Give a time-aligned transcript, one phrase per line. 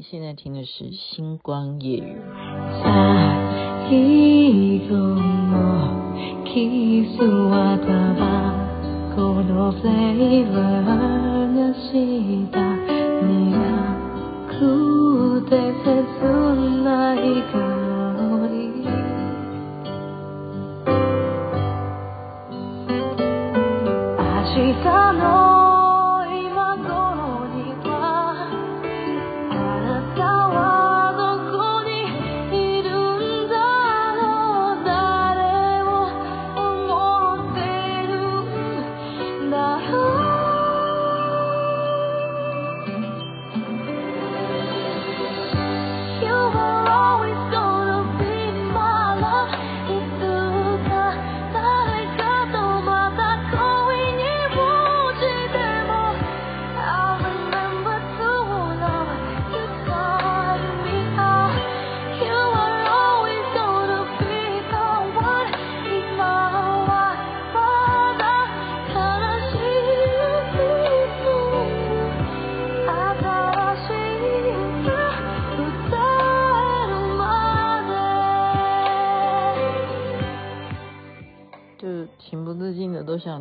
[0.00, 2.16] 现在听的是《星光夜语》。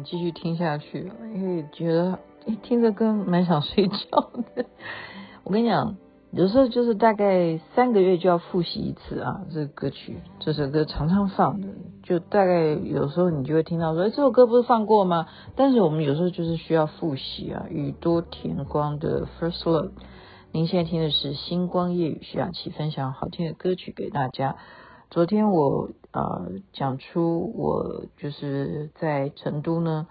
[0.04, 4.66] 继续听下去，因为觉得诶听着歌蛮想睡觉的。
[5.44, 5.96] 我跟你讲，
[6.32, 11.68] 有时候就是大概三个月就要复习一次啊，这个歌曲，这首歌常常放的，
[12.04, 15.28] 就大概有时候你就会听到说，诶这首歌不是放过吗？
[15.56, 17.66] 但是我们有时候就是需要复习啊。
[17.70, 19.90] 宇多田光的《First Love》，
[20.52, 24.56] 您现在听的是《星光夜雨》，徐雅琪分享好听的歌曲给大家。
[25.12, 30.08] 昨天我呃讲出我就是在成都呢，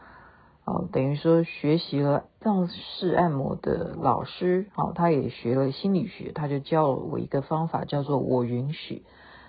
[0.66, 9.02] 呃等于说学习了藏式按摩的老师，好，他也学了心理学，他就教了我一个方法，叫做我允许。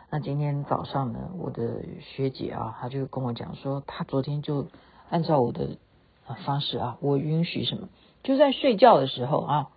[0.10, 4.68] 那今天早上呢，我的学姐啊，她就跟我讲说，她昨天就
[5.10, 5.78] 按照我的
[6.46, 7.90] 方式啊，我允许什么，
[8.24, 9.68] 就在睡觉的时候啊，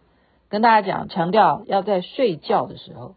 [0.48, 3.16] 跟大家讲，强调要在睡觉的时候。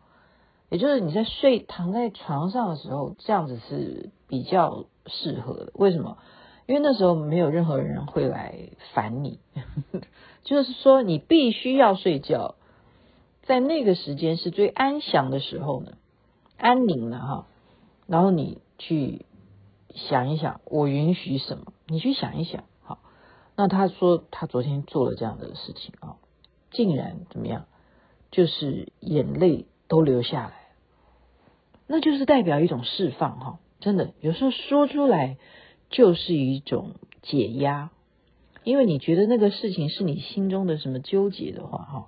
[0.70, 5.72] 也就是你在睡躺在床上的时候，这样子是比较适合的。
[5.76, 6.18] 为什么？
[6.66, 8.54] 因为那时候没有任何人会来
[8.94, 9.40] 烦你，
[10.44, 12.56] 就是说你必须要睡觉，
[13.44, 15.94] 在那个时间是最安详的时候呢，
[16.58, 17.48] 安宁的哈。
[18.06, 19.26] 然后你去
[19.96, 21.72] 想一想，我允许什么？
[21.88, 23.00] 你去想一想，好。
[23.56, 26.18] 那他说他昨天做了这样的事情啊，
[26.72, 27.68] 竟然怎么样？
[28.32, 29.66] 就是眼泪。
[29.90, 30.57] 都流下来，
[31.90, 35.38] 那就是代表一种释放哈，真的有时候说出来
[35.90, 37.92] 就是一种解压，
[38.66, 42.08] 因为你觉得那个事情是你心中的什么纠结的话哈，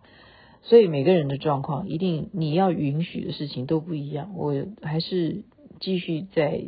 [0.63, 4.34] 所以每个人的状况一定你要允许的事情都不一样。
[4.35, 5.44] 我还是
[5.79, 6.62] 继续再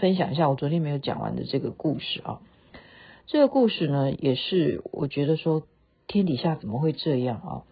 [0.00, 2.40] 分享一下我昨天没有讲完的这个故事啊，
[3.28, 5.62] 这个故事呢也是我觉得说
[6.08, 7.62] 天底下怎么会这样啊，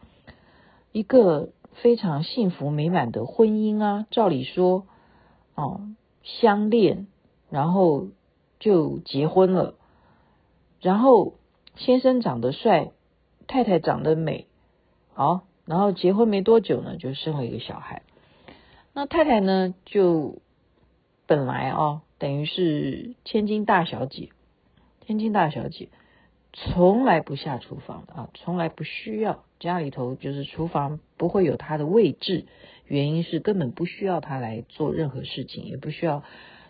[0.93, 1.51] 一个。
[1.83, 4.87] 非常幸福美满的婚姻啊，照理说，
[5.55, 5.81] 哦，
[6.23, 7.07] 相恋，
[7.51, 8.09] 然后
[8.59, 9.75] 就结婚了，
[10.81, 11.35] 然后
[11.77, 12.93] 先生长得帅，
[13.47, 14.47] 太太长得美，
[15.13, 18.03] 好，然后结婚没多久呢，就生了一个小孩。
[18.93, 20.39] 那太太呢，就
[21.27, 24.31] 本来哦，等于是千金大小姐，
[25.07, 25.89] 千金大小姐。
[26.57, 32.47] 从来不下厨房的啊，从来不需要家里头就是厨房不会有他的位置，
[32.87, 36.23] 原因是根本不需要他来做任何事情，也不需要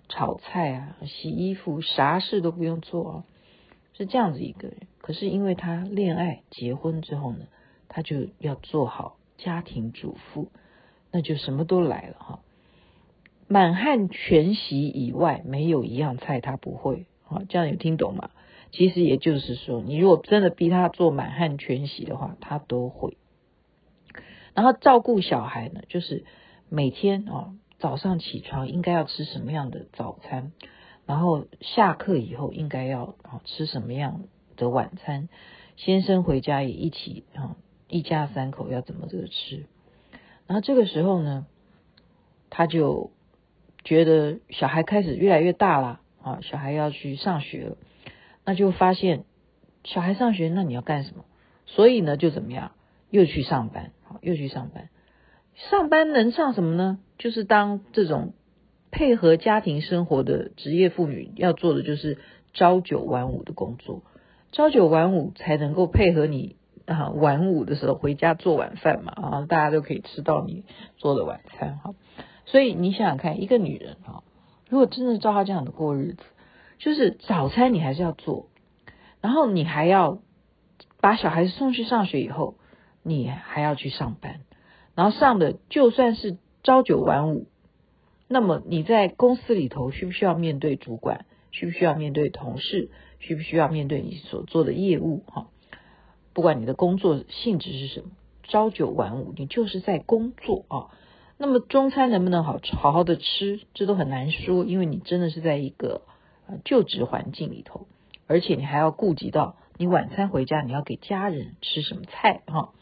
[0.08, 3.24] 炒菜啊、洗衣服，啥事都不用做啊，
[3.92, 4.78] 是这样子一个人。
[5.02, 7.44] 可是因为他恋爱结婚之后呢，
[7.88, 10.48] 他就要做好家庭主妇，
[11.10, 12.40] 那就什么都来了哈。
[13.48, 18.30] 满汉全席以外，没有一样菜他不会啊，这样有听懂吗？
[18.76, 23.16] 其实也就是说，你如果真的逼他做满汉全席的话，他都会。
[24.52, 26.25] 然后照顾小孩呢，就是
[26.69, 30.50] 每天啊早上起床应该要吃什么样的早餐，
[31.06, 34.25] 然后下课以后应该要啊吃什么样
[34.56, 35.28] 的晚餐，
[35.76, 37.54] 先生回家也一起啊
[37.88, 39.66] 一家三口要怎么这个吃。
[40.49, 41.46] 然后这个时候呢，
[42.50, 43.12] 他就
[43.84, 47.76] 觉得小孩开始越来越大了啊，小孩要去上学了。
[48.44, 49.25] 那就发现
[49.85, 51.25] 小孩上学，那你要干什么？
[51.67, 52.73] 所以呢，就怎么样？
[53.11, 54.88] 又去上班，好，又去上班。
[55.55, 56.99] 上班能上什么呢？
[57.17, 58.35] 就是当这种
[58.91, 62.19] 配合家庭生活的职业妇女要做的，就是
[62.52, 64.02] 朝九晚五的工作。
[64.50, 66.56] 朝九晚五才能够配合你
[66.87, 70.64] 啊晚五的时候回家做晚饭嘛，啊，大家都可以吃到你
[70.97, 71.94] 做的晚餐哈。
[72.47, 74.23] 所以你想想看，一个女人啊，
[74.69, 76.23] 如果真的照她这样的过日子，
[76.84, 78.50] 就是早餐你还是要做，
[79.22, 80.19] 然后你还要
[81.00, 82.56] 把小孩子送去上学以后，
[83.02, 84.40] 你还要去上班，
[84.94, 87.46] 然后上的就算是朝九晚五，
[88.28, 91.25] 那么你在公司里头需不需要面对主管？
[91.52, 92.90] 需不需要面对同事？
[93.19, 95.22] 需不需要面对你所做的业务？
[95.28, 95.46] 哈，
[96.34, 98.08] 不管你的工作性质是什么，
[98.42, 100.90] 朝九晚五，你就是在工作啊。
[101.38, 106.02] 那么中餐能不能好好好的吃，这都很难说，因为你真的是在一个
[106.64, 107.87] 就职环境里头，
[108.26, 112.73] 而且你还要顾及到你晚餐回家你要给家人吃什么菜哈。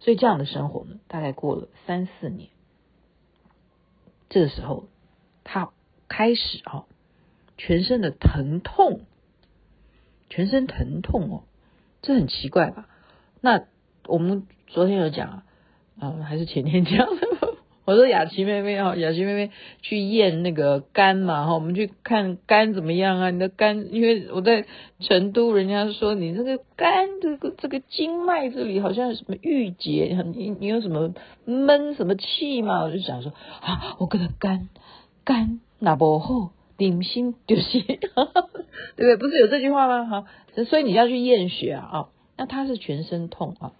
[0.00, 2.50] 所以这样的生活呢，大概过了三四年，
[4.28, 4.88] 这个时候
[5.44, 5.70] 他
[6.08, 6.86] 开始哈。
[7.58, 9.00] 全身的疼痛，
[10.28, 11.44] 全身疼痛哦，
[12.02, 12.86] 这很奇怪吧？
[13.40, 13.64] 那
[14.04, 15.42] 我们昨天有讲啊，
[15.98, 17.25] 嗯，还是前天讲的。
[17.86, 19.50] 我说雅琪妹妹哈，雅琪妹妹
[19.80, 23.30] 去验那个肝嘛哈，我们去看肝怎么样啊？
[23.30, 24.66] 你的肝，因为我在
[25.00, 31.14] 成都，人家说你这个肝这个这个经脉这里好像有什么郁结，你你有什么
[31.46, 32.82] 闷什么气嘛？
[32.82, 34.68] 我就想说啊，我跟他肝
[35.24, 36.50] 肝那不好。
[36.78, 39.16] 顶心就是， 对不对？
[39.16, 40.04] 不是有这句话吗？
[40.04, 40.26] 哈，
[40.68, 43.72] 所以你要去验血啊，啊，那他是全身痛啊，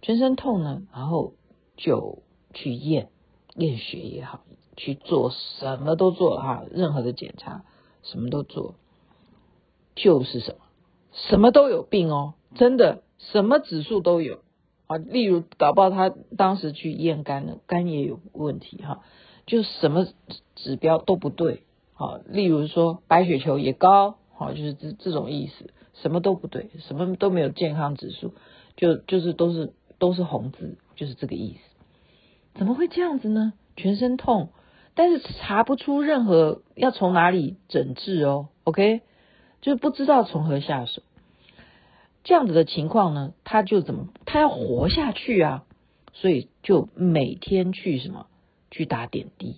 [0.00, 1.34] 全身痛呢，然后
[1.76, 2.18] 就
[2.52, 3.10] 去验
[3.56, 4.40] 验血也好，
[4.76, 7.64] 去做什么都做哈，任何的检查
[8.02, 8.74] 什么都做，
[9.94, 10.58] 就是什么
[11.12, 14.40] 什么都有病哦，真的什么指数都有
[14.86, 19.02] 啊，例如搞不好他当时去验肝了，肝也有问题哈，
[19.46, 20.06] 就什么
[20.54, 21.64] 指标都不对。
[21.94, 28.32] 啊，例如说白血球也高，好，就是这这种意思，什么都不对，什么都没有健康指数，
[28.76, 31.60] 就就是都是都是红字，就是这个意思。
[32.54, 33.52] 怎么会这样子呢？
[33.76, 34.50] 全身痛，
[34.94, 39.02] 但是查不出任何要从哪里诊治哦，OK，
[39.60, 41.02] 就是不知道从何下手。
[42.24, 45.64] 这样子的情况呢，他就怎么，他要活下去啊，
[46.12, 48.26] 所以就每天去什么
[48.70, 49.56] 去打点滴，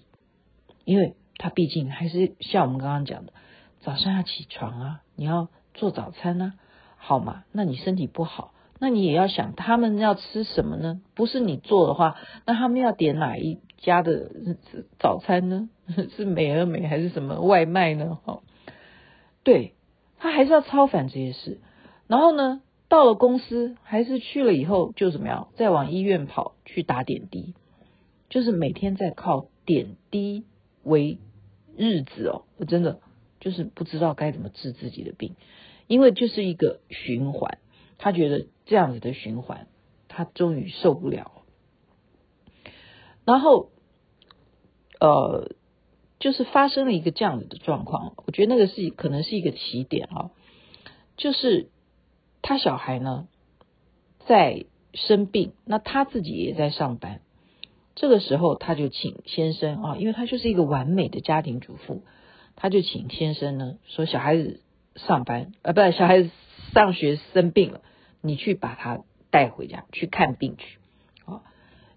[0.84, 1.14] 因为。
[1.36, 3.32] 他毕竟还是像我们刚刚讲的，
[3.80, 6.54] 早上要起床啊，你要做早餐呢，
[6.96, 7.42] 好嘛？
[7.50, 8.53] 那你身体不好，
[8.84, 11.00] 那你也要想他们要吃什么呢？
[11.14, 14.30] 不是你做的话，那他们要点哪一家的
[14.98, 15.70] 早餐呢？
[16.14, 18.18] 是美而美还是什么外卖呢？
[18.26, 18.42] 哈，
[19.42, 19.72] 对，
[20.18, 21.62] 他还是要操烦这些事。
[22.08, 22.60] 然后呢，
[22.90, 25.48] 到了公司还是去了以后就怎么样？
[25.56, 27.54] 再往医院跑去打点滴，
[28.28, 30.44] 就是每天在靠点滴。
[30.82, 31.16] 为
[31.78, 33.00] 日子哦，我真的
[33.40, 35.34] 就是不知道该怎么治自己的病，
[35.86, 37.56] 因为就是一个循环。
[37.98, 39.66] 他觉得这样子的循环，
[40.08, 41.42] 他终于受不了。
[43.24, 43.70] 然后，
[45.00, 45.52] 呃，
[46.18, 48.14] 就是发生了一个这样子的状况。
[48.26, 50.30] 我觉得那个是可能是一个起点啊，
[51.16, 51.70] 就是
[52.42, 53.26] 他小孩呢
[54.26, 57.20] 在生病，那他自己也在上班。
[57.94, 62.02] 这个时候，他就请先生啊，因为他就是一个完美的家庭主妇，
[62.56, 64.60] 他就请先生呢说：“小孩子
[64.96, 66.30] 上班啊，不是小孩子
[66.74, 67.80] 上学生病了，
[68.20, 69.00] 你去把他
[69.30, 70.78] 带回家去看病去。”
[71.24, 71.40] 啊，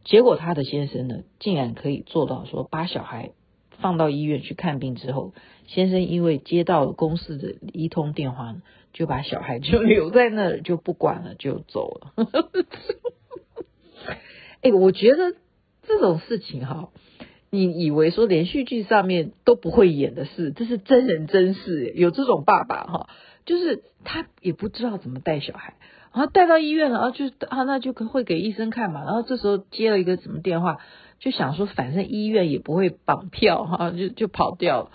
[0.05, 3.31] 结果他的先生呢，竟然可以做到说，把小孩
[3.79, 5.33] 放到医院去看病之后，
[5.65, 8.61] 先生因为接到了公司的一通电话呢，
[8.93, 12.13] 就把小孩就 留在那儿就不管了，就走了。
[14.61, 15.35] 哎，我觉得。
[15.89, 16.89] 这种事情哈，
[17.49, 21.93] 你以为说连续剧上面都不会演的事，这是真人真事。
[21.95, 23.09] 有这种爸爸哈，
[23.47, 25.73] 就是他也不知道怎么带小孩，
[26.13, 29.03] 然后带到医院了，然后就啊，那就会给医生看嘛。
[29.03, 30.77] 然后这时候接了一个什么电话，
[31.17, 34.91] 就想说反正医院也不会绑票哈，就就跑掉了。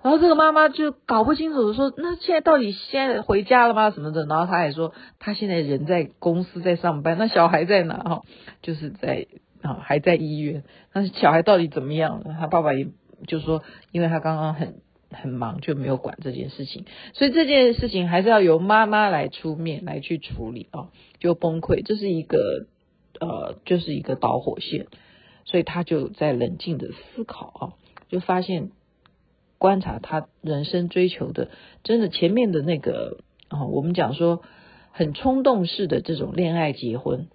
[0.00, 3.90] 然后这个妈妈就搞不清楚说，那现在到底现在回家了吗？
[3.90, 4.24] 什么的？
[4.24, 7.98] 然后他还说他现在人在公司在上班，那小孩在哪？
[7.98, 8.22] 哈，
[8.62, 9.26] 就是在。
[9.62, 12.36] 啊，还在医院，但是小孩到底怎么样了？
[12.38, 12.86] 他爸爸也
[13.26, 14.76] 就说，因为他刚刚很
[15.10, 22.66] 很忙，就没有管这件事情，所以这件事情还是要由妈妈来出面来去处理啊，就崩溃，这是一个
[23.20, 24.86] 呃，就是一个导火线，
[25.44, 27.72] 所以他就在冷静的思考啊，
[28.08, 28.70] 就发现
[29.58, 31.50] 观察他人生追求的，
[31.84, 34.42] 真的前面的那个啊，我们讲说
[34.90, 37.28] 很冲动式的这种恋爱结婚。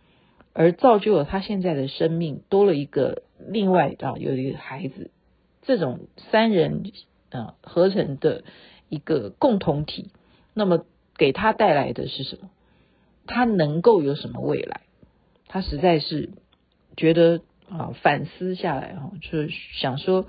[0.53, 5.09] 而造就了他现在的生命多了一个另外啊，有一个孩子，
[5.61, 6.91] 这种三人
[7.31, 8.43] 啊合成的
[8.89, 10.11] 一个共同体，
[10.53, 10.85] 那么
[11.17, 12.49] 给他带来的是什么？
[13.27, 14.81] 他能够有什么未来？
[15.47, 16.29] 他实在是
[16.97, 20.27] 觉得啊，反思下来哈，就是想说，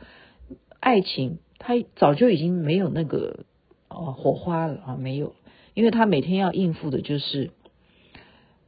[0.81, 3.45] 爱情他早就已经没有那个
[3.89, 5.35] 呃火花了啊，没有，
[5.75, 7.51] 因为他每天要应付的就是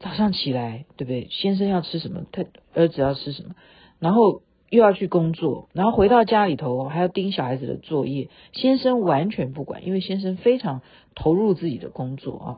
[0.01, 1.29] 早上起来，对不对？
[1.31, 3.55] 先生要吃什么，他儿子要吃什么，
[3.99, 10.83] 然后又要去工作，然后回到家里头还要盯小孩子的作业，先生完全不管，因为先生非常
[11.15, 12.49] 投入自己的工作啊，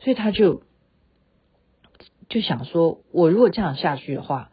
[0.00, 0.62] 所以他就。
[2.26, 4.50] 就想说，我如果这样下去的话，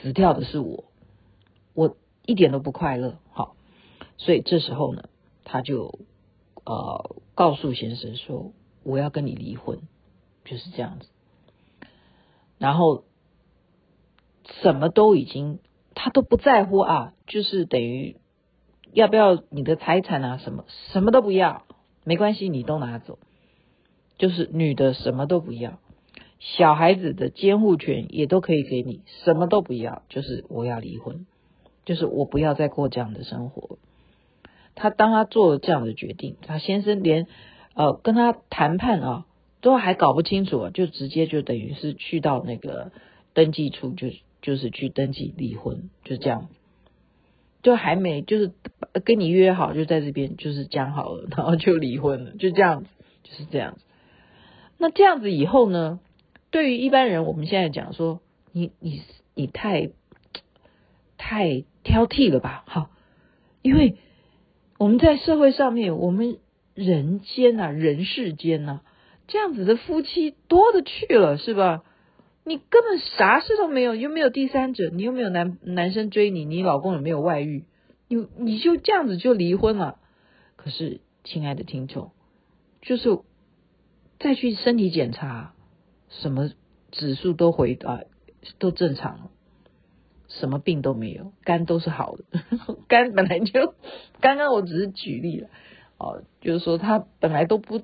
[0.00, 0.84] 死掉的是我，
[1.74, 3.18] 我一点都不快乐。
[3.32, 3.56] 好，
[4.16, 5.08] 所以这时候呢，
[5.42, 5.98] 他就
[6.64, 8.52] 呃告诉先生说，
[8.84, 9.80] 我要跟你离婚，
[10.44, 11.08] 就是这样子。
[12.56, 13.02] 然后
[14.62, 15.58] 什么都已经
[16.00, 18.18] 他都不在乎啊，就是等于
[18.92, 21.64] 要不要你的财产啊，什么什么都不要，
[22.04, 23.18] 没关系，你都拿走，
[24.16, 25.80] 就是女的什么都不要。
[26.38, 31.26] 小孩子的监护权也都可以给你，什么都不要，就是我要离婚，
[31.84, 33.78] 就是我不要再过这样的生活。
[34.76, 37.26] 他当他做了这样的决定，他先生连
[37.74, 39.26] 呃跟他谈判啊
[39.60, 42.92] 都还搞不清楚，就直接就等于是去到那个
[43.34, 44.06] 登记处，就
[44.42, 46.48] 就是去登记离婚，就这样，
[47.62, 48.52] 就还没就是
[49.04, 52.88] 跟你约好，就在这边就是讲好了，然后就离婚了，就这样子，
[53.22, 53.82] 就是这样子。
[54.78, 56.00] 那这样子以后呢？
[56.50, 58.20] 对于一般人，我们现在讲说，
[58.52, 59.02] 你你
[59.34, 59.90] 你太
[61.18, 62.64] 太挑剔了吧？
[62.66, 62.88] 好，
[63.60, 63.96] 因为
[64.78, 66.38] 我们在社会上面，我们
[66.74, 68.82] 人间呐、啊，人世间呐、啊，
[69.26, 71.84] 这样子的夫妻多的去了，是吧？
[72.48, 77.64] 你根本啥事都没有，又没有第三者，你又没有男男生追你，你老公有没有外遇？
[78.08, 79.98] 你你就这样子就离婚了？
[80.56, 82.10] 可是，亲爱的听众，
[82.80, 83.18] 就是
[84.18, 85.54] 再去身体检查。
[86.08, 86.50] 什么
[86.90, 88.00] 指数都回啊，
[88.58, 89.28] 都正常，
[90.26, 92.24] 什么病都没有，肝都是好的。
[92.88, 93.74] 肝本来就，
[94.22, 95.48] 刚刚我只是举例了，
[95.98, 97.82] 哦，就是说他本来都不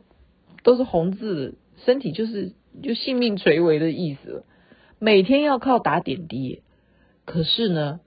[0.62, 4.46] 都是红字，身体就是就性命垂危的意思，
[5.04, 6.62] 每天要靠打点滴，
[7.26, 8.00] 可是呢，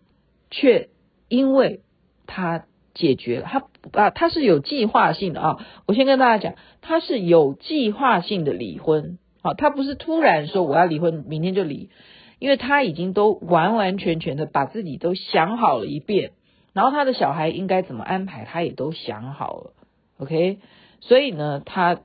[0.49, 0.89] 却
[1.29, 1.81] 因为
[2.25, 9.19] 他解决了，他啊他是有计划性的啊，我先跟大家讲，他是有计划性的离婚。
[9.43, 11.91] 好，他不是突然说我要离婚，明天就离，
[12.39, 16.31] 因为他已经都完完全全的把自己都想好了一遍，
[16.73, 19.73] 然后他的小孩应该怎么安排，他也都想好了
[20.17, 20.57] ，OK，
[21.01, 22.01] 所以呢，他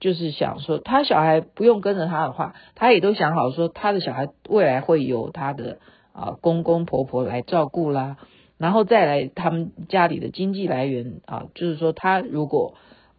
[0.00, 5.78] 就是想说，他小孩不用跟着他的话，他也都想好说，他的小孩未来会由他的
[6.12, 8.16] 啊公公婆婆来照顾啦，
[8.58, 12.74] 然后再来他们家里的经济来源啊，就是说他如果。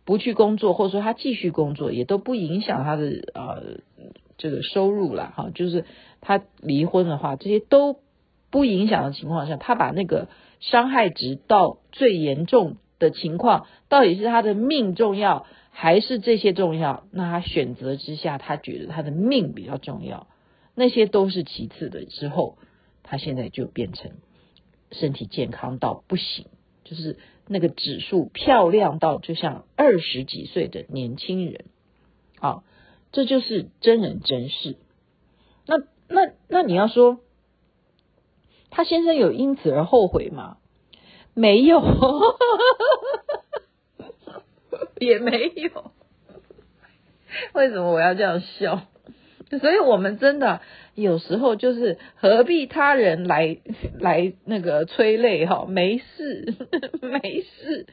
[0.06, 3.62] 不去工作，或者说他继续工作，也都不影响他的呃
[4.40, 5.52] 这个收入了哈。
[5.54, 5.86] 就是
[6.20, 8.00] 他离婚的话，这些都
[8.50, 10.28] 不影响的情况下，他把那个
[10.62, 15.46] 伤害值到最严重的情况，到底是他的命重要，
[15.82, 17.08] 还是这些重要？
[17.10, 20.28] 那他选择之下，他觉得他的命比较重要，
[20.76, 22.04] 那些都是其次的。
[22.04, 22.58] 之后，
[23.02, 24.12] 他现在就变成
[24.92, 26.48] 身体健康到不行，
[26.84, 27.18] 就是。
[27.52, 31.66] 那个指数漂亮到就像二十几岁的年轻人，
[32.40, 32.64] 啊，
[33.12, 34.78] 这就是真人真事。
[35.66, 37.22] 那那那你要说，
[38.70, 40.58] 他先生有因此而后悔吗？
[41.34, 41.82] 没有，
[45.00, 45.92] 也没有。
[47.54, 48.82] 为什么我要这样笑？
[49.60, 50.62] 所以我们真的。
[50.96, 53.60] 有时候就是何必他人来
[54.00, 56.56] 来那个催泪哈，没事
[57.02, 57.88] 没事。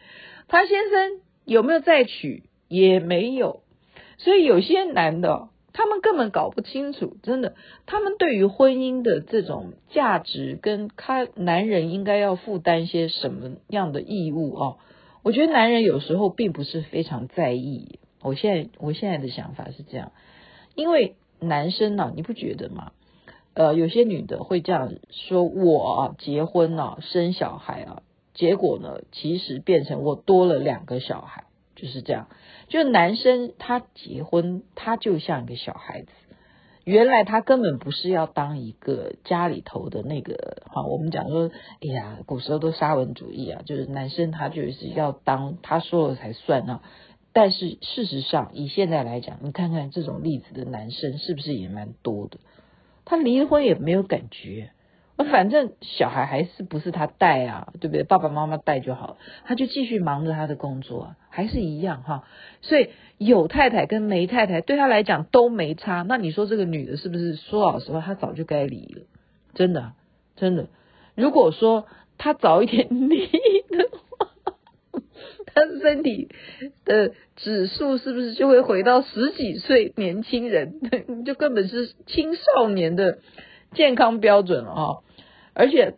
[0.49, 3.62] 他先生有没有再娶也没有，
[4.19, 7.55] 所以有些男的他们根本搞不清楚，真的，
[7.87, 14.78] 他们对于婚姻的这种价值跟他男人应该要负担些什么样的义务哦，
[15.26, 17.99] 我觉得男人有时候并不是非常在意。
[18.23, 20.12] 我现在我现在的想法是这样，
[20.76, 21.16] 因为。
[21.38, 22.92] 男生呢、你不觉得吗？
[23.52, 28.02] 呃，有些女的会这样说：我，结婚啊，生小孩啊，
[28.33, 32.28] 结果呢，其实变成我多了两个小孩，就是这样。
[32.68, 36.09] 就男生他结婚，他就像一个小孩子。
[36.87, 41.50] 原来他根本不是要当一个家里头的那个哈，我们讲说，
[41.81, 46.83] 哎呀，古时候都沙文主义啊，就是男生他就是要当他说了才算啊。
[47.33, 52.38] 但是事实上，以现在来讲，你看看这种例子的男生是不是也蛮多的？
[53.05, 54.71] 他离婚也没有感觉，
[55.16, 58.05] 反正小孩还是不是他带啊，对不对？
[58.05, 62.25] 爸爸妈妈带就好了，他就继续忙着他的工作啊，还是一样哈。
[62.62, 62.88] 所以
[63.19, 66.00] 有太太跟没太太对他来讲都没差。
[66.09, 69.02] 那你说这个女的是不是说老实话，她早就该离了？
[69.52, 69.93] 真的，
[70.35, 70.69] 真的。
[71.14, 71.85] 如果说
[72.16, 74.28] 她早一点离的话，
[75.45, 76.31] 她身体
[76.87, 80.81] 的指数是不是就会回到十几岁年轻人？
[81.26, 83.19] 就根本是青少年的
[83.75, 84.87] 健康标准了啊！
[85.52, 85.97] 而且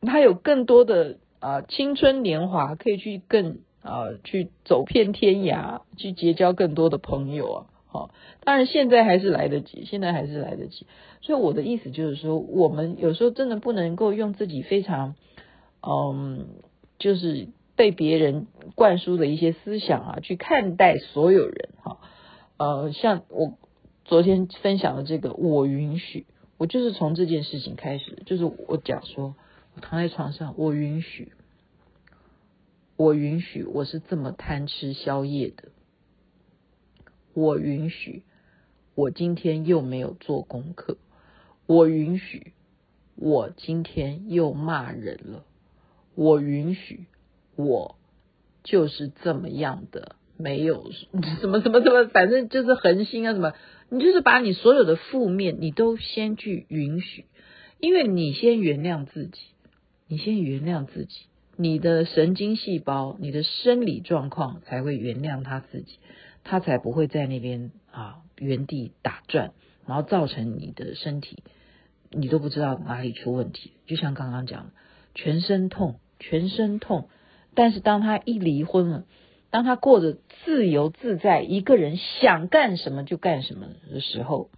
[0.00, 7.66] 她有更多的啊、青春年华，可以去更啊、去走遍天涯，去结交更多的朋友啊！
[7.86, 8.10] 好、
[8.44, 10.86] 当然现在还是来得及，现在还是来得及。
[11.22, 15.14] 所以我的意思就是说，我们有时候真的不能够用自己非常
[15.82, 16.46] 嗯，
[16.98, 21.98] 就是被别人灌输的一些思想啊，去看待所有人哈、
[22.58, 23.54] 呃，像我
[24.04, 26.26] 昨天分享的这个，我允许。
[26.58, 29.34] 我就是从这件事情开始，就是我讲说，
[29.74, 31.32] 我躺在床上，我允许，
[33.00, 35.70] 我允许我是这么贪吃宵夜的，
[37.32, 38.24] 我允许
[38.94, 40.98] 我今天又没有做功课，
[41.64, 42.52] 我允许
[43.16, 45.46] 我今天又骂人了，
[46.14, 47.06] 我允许
[47.56, 47.96] 我
[48.64, 50.92] 就是这么样的，没有
[51.40, 53.54] 什么什么什么，反正就是恒心啊什么。
[53.88, 57.24] 你就是把你所有的负面，你都先去允许，
[57.78, 59.40] 因为你先原谅自己，
[60.06, 61.16] 你先原谅自己，
[61.60, 65.98] 你的神经细胞、你的生理状况才会原谅他自己，
[66.42, 69.52] 他才不会在那边啊原地打转，
[69.86, 71.42] 然后造成你的身体
[72.10, 73.72] 你都不知道哪里出问题。
[73.84, 74.70] 就像刚刚讲的，
[75.14, 77.10] 全身痛，全身痛，
[77.54, 79.04] 但是当他一离婚了。
[79.50, 84.48] 当他过着自由自在，一个人想干什么就干什么的时候，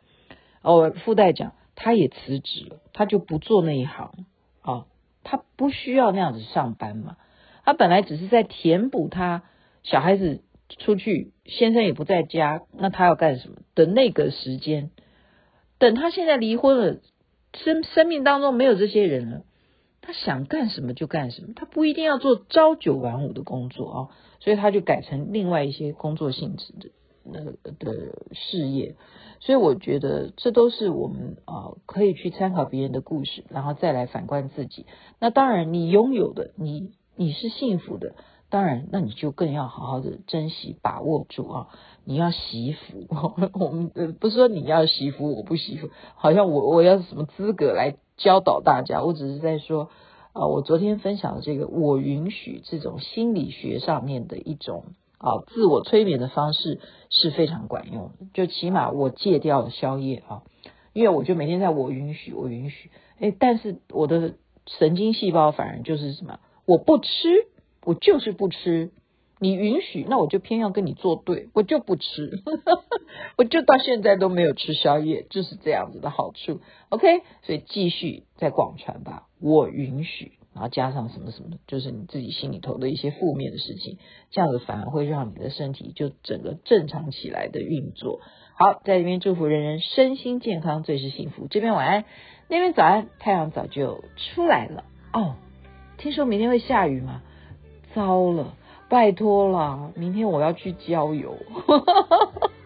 [0.60, 4.26] 哦，附带讲，他也辞职了，他就不做那一行
[4.60, 4.86] 啊，
[5.32, 7.16] 他不需要那样子上班嘛，
[7.64, 9.44] 他本来只是在填补他
[9.82, 13.56] 小孩子出去，先生也不在家，那他要干什么？
[13.74, 14.90] 的那个时间，
[15.78, 17.00] 等他现在离婚了，
[17.54, 19.44] 生生命当中没有这些人了。
[20.02, 23.98] 他想干什么就干什么，他不一定要做朝九晚五的工作啊，
[24.38, 26.90] 所以他就改成另外一些工作性质的。
[27.24, 28.96] 那的事业。
[29.40, 34.86] 所以我觉得这都是我们啊可以去参考别人的故事，然后再来反观自己。
[35.18, 38.14] 那当然，你拥有的，你你是幸福的，
[38.50, 41.68] 当然，那你就更要好好的珍惜把握住啊！
[42.04, 43.06] 你要惜福，
[43.58, 47.96] 我们呃不是说你要惜福，我不惜福，好像我我要什么资格来？
[48.18, 49.88] 教导大家，我只是在说
[50.32, 54.84] 啊，我昨天分享的这个，我允许这种心理学上面的一种
[55.22, 58.10] 啊自我催眠的方式是非常管用。
[58.34, 60.42] 就起码我戒掉了宵夜啊，
[60.92, 64.34] 因为我就每天在我允许，我允许，哎，但是我的
[64.66, 67.08] 神经细胞反而就是什么，我不吃，
[67.84, 68.90] 我就是不吃。
[69.38, 72.30] 你允许，那我就偏要跟你作对，我就不吃，
[73.36, 76.60] 我就到现在都没有吃宵夜，就是这样子的好处。
[76.90, 79.26] OK，所以继续再广传吧。
[79.40, 83.98] 我允许，然后加上什么什么，就是你自己心里头的一些负面的事情，
[84.30, 88.20] 这样子反而会让你的身体就整个正常起来的运作。
[88.54, 91.46] 好，在这边祝福人人身心健康，最是幸福。
[91.48, 92.04] 这边晚安，
[92.48, 95.36] 那边早安，太阳早就出来了哦。
[95.96, 97.22] 听说明天会下雨吗？
[97.94, 98.54] 糟了。
[98.88, 101.34] 拜托了，明天我要去郊游。